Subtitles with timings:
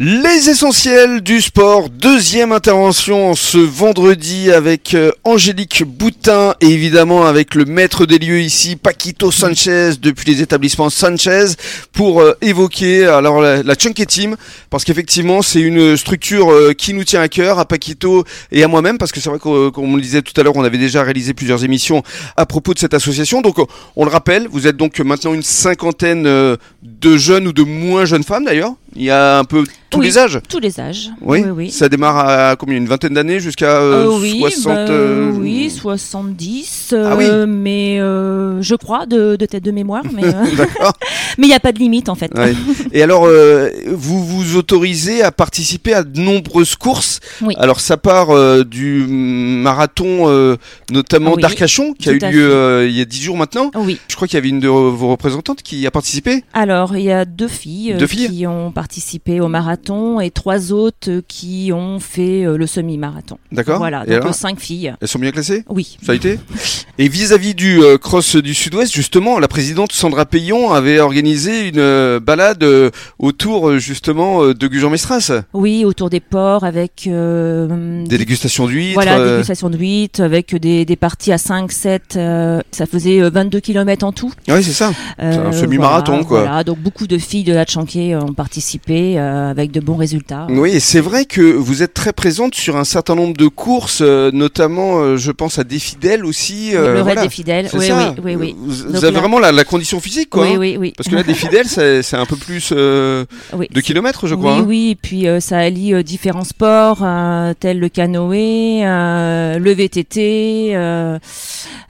[0.00, 7.54] Les essentiels du sport, deuxième intervention ce vendredi avec euh, Angélique Boutin et évidemment avec
[7.54, 11.44] le maître des lieux ici, Paquito Sanchez depuis les établissements Sanchez
[11.92, 14.36] pour euh, évoquer alors la, la Chunky Team
[14.68, 18.66] parce qu'effectivement c'est une structure euh, qui nous tient à cœur à Paquito et à
[18.66, 21.34] moi-même parce que c'est vrai qu'on le disait tout à l'heure on avait déjà réalisé
[21.34, 22.02] plusieurs émissions
[22.36, 23.42] à propos de cette association.
[23.42, 23.58] Donc
[23.94, 28.24] on le rappelle vous êtes donc maintenant une cinquantaine de jeunes ou de moins jeunes
[28.24, 30.40] femmes d'ailleurs il y a un peu tous Oui, les âges?
[30.48, 31.10] Tous les âges.
[31.20, 31.50] oui, oui.
[31.50, 31.70] oui.
[31.70, 35.70] ça démarre à combien Une vingtaine d'années jusqu'à euh, Euh, oui, 60 bah, euh, oui,
[35.70, 37.26] 70, Ah oui.
[37.46, 40.22] mais je crois de, de tête de mémoire, mais
[41.38, 42.32] il n'y a pas de limite en fait.
[42.36, 42.54] Ouais.
[42.92, 43.28] Et alors,
[43.92, 47.20] vous vous autorisez à participer à de nombreuses courses?
[47.42, 47.54] Oui.
[47.58, 48.28] Alors, ça part
[48.64, 50.56] du marathon,
[50.90, 53.70] notamment d'Arcachon, qui a eu lieu il y a 10 jours maintenant.
[53.76, 53.98] Oui.
[54.08, 56.44] Je crois qu'il y avait une de vos représentantes qui a participé.
[56.52, 58.28] Alors, il y a deux filles, Deux filles?
[58.28, 58.83] qui ont participé
[59.40, 63.38] au marathon et trois autres qui ont fait euh, le semi-marathon.
[63.52, 64.94] D'accord Voilà, donc euh, cinq filles.
[65.00, 65.64] Elles sont bien classées?
[65.68, 65.96] Oui.
[66.04, 66.38] Ça a été?
[66.98, 71.78] Et vis-à-vis du euh, cross du Sud-Ouest, justement, la présidente Sandra Payon avait organisé une
[71.78, 75.32] euh, balade euh, autour justement de Gujan-Mestras.
[75.52, 78.94] Oui, autour des ports avec euh, Des dégustations d'huîtres.
[78.94, 83.20] Voilà, euh, dégustation de 8 avec des, des parties à 5, 7, euh, ça faisait
[83.20, 84.32] euh, 22 km en tout.
[84.48, 84.92] Oui, c'est ça.
[85.20, 86.40] Euh, un semi-marathon, voilà, quoi.
[86.42, 90.46] Voilà, donc beaucoup de filles de la Chanquet ont participé euh, avec de bons résultats.
[90.50, 94.00] Oui, et c'est vrai que vous êtes très présente sur un certain nombre de courses,
[94.02, 96.70] euh, notamment, euh, je pense à des fidèles aussi.
[96.72, 97.22] Oui, le voilà.
[97.22, 98.14] des fidèles, oui, ça.
[98.18, 98.56] oui, oui, oui.
[98.58, 100.44] Vous, Donc avez là- vraiment la, la condition physique, quoi.
[100.46, 100.58] oui, hein.
[100.58, 100.92] oui, oui.
[100.96, 103.26] Parce que là, des fidèles, c'est un peu plus de
[103.82, 104.54] kilomètres, je crois.
[104.54, 104.64] Oui, hein.
[104.66, 107.04] oui, et puis ça allie différents sports,
[107.60, 110.72] tels le canoë, le VTT,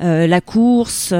[0.00, 1.12] la course,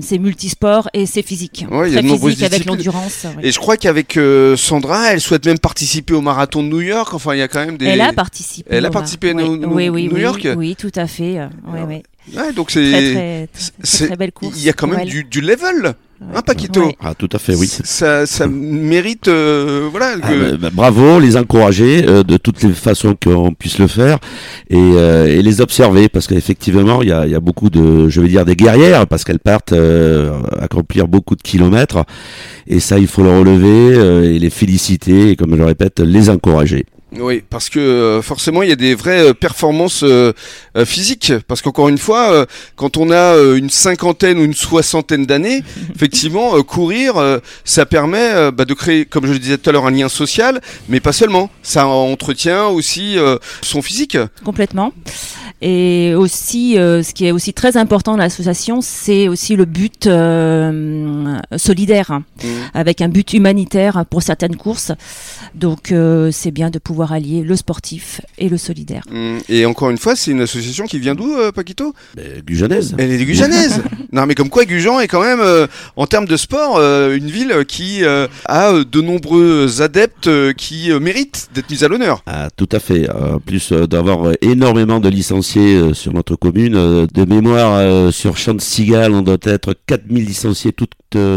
[0.00, 1.66] c'est multisport et c'est physique.
[1.70, 3.26] Ouais, il y a Très de nombreuses physique avec l'endurance.
[3.36, 3.42] oui.
[3.44, 7.12] Et je crois qu'avec euh, Sandra, elle souhaite même participer au marathon de New York.
[7.12, 7.86] Enfin, il y a quand même des.
[7.86, 8.68] Elle a participé.
[8.72, 11.38] Elle a participé à oui, New- oui, oui, New oui, York Oui, tout à fait.
[11.38, 12.02] euh, ouais, ouais.
[12.34, 12.90] Ouais, donc c'est.
[12.90, 13.48] très, très,
[13.82, 14.54] très, très belle course.
[14.56, 16.42] Il y a quand même du, du level, hein, Ouais.
[16.46, 16.84] Paquito.
[16.86, 16.96] Ouais.
[17.00, 17.66] Ah, tout à fait, oui.
[17.66, 20.12] Ça, ça mérite, euh, voilà.
[20.22, 23.86] Ah, que- bah, bah, bravo, les encourager euh, de toutes les façons qu'on puisse le
[23.86, 24.18] faire
[24.68, 28.08] et, euh, et les observer parce qu'effectivement il y a, il y a beaucoup de,
[28.08, 30.30] je vais dire des guerrières parce qu'elles partent euh,
[30.60, 32.04] accomplir beaucoup de kilomètres
[32.66, 36.00] et ça il faut le relever euh, et les féliciter et comme je le répète
[36.00, 36.86] les encourager.
[37.18, 40.32] Oui, parce que euh, forcément, il y a des vraies euh, performances euh,
[40.76, 41.32] euh, physiques.
[41.48, 45.62] Parce qu'encore une fois, euh, quand on a une cinquantaine ou une soixantaine d'années,
[45.94, 49.72] effectivement, euh, courir, euh, ça permet bah, de créer, comme je le disais tout à
[49.72, 51.50] l'heure, un lien social, mais pas seulement.
[51.62, 54.16] Ça entretient aussi euh, son physique.
[54.44, 54.92] Complètement.
[55.62, 60.06] Et aussi, euh, ce qui est aussi très important dans l'association, c'est aussi le but
[60.06, 62.48] euh, solidaire, hein, Mm.
[62.74, 64.92] avec un but humanitaire pour certaines courses.
[65.54, 69.02] Donc, euh, c'est bien de pouvoir allier le sportif et le solidaire.
[69.10, 69.38] Mm.
[69.48, 71.94] Et encore une fois, c'est une association qui vient d'où, euh, Paquito?
[72.18, 72.94] Euh, Gujanaise.
[72.98, 73.82] Elle est de Gujanaise.
[74.12, 75.66] non, mais comme quoi, Gujan est quand même, euh,
[75.96, 81.00] en termes de sport, euh, une ville qui euh, a de nombreux adeptes qui euh,
[81.00, 82.22] méritent d'être mis à l'honneur.
[82.26, 83.08] Ah, tout à fait.
[83.10, 89.12] En plus d'avoir énormément de licenciés sur notre commune, de mémoire sur Champ de Cigale,
[89.12, 90.92] on doit être 4000 licenciés, toutes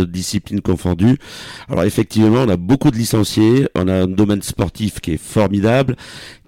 [0.07, 1.18] disciplines confondues.
[1.69, 5.53] Alors effectivement, on a beaucoup de licenciés, on a un domaine sportif qui est formidable,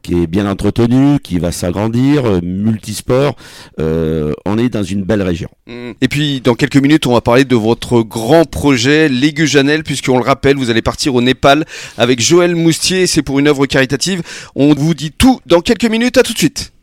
[0.06, 3.36] qui est bien entretenu, qui va s'agrandir, euh, multisport.
[3.80, 5.50] Euh, on est dans une belle région.
[5.68, 5.92] Mm.
[6.00, 10.18] Et puis, dans quelques minutes, on va parler de votre grand projet, Les Gujanel, puisqu'on
[10.18, 11.66] le rappelle, vous allez partir au Népal
[11.98, 14.22] avec Joël Moustier, c'est pour une œuvre caritative.
[14.56, 16.75] On vous dit tout dans quelques minutes, à tout de suite.